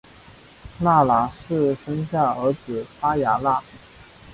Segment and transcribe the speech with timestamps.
[0.79, 3.61] 纳喇氏生下儿子巴雅喇。